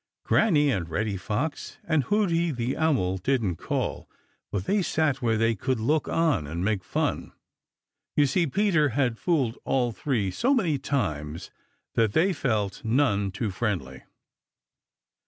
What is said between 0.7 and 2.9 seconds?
and Reddy Fox and Hooty the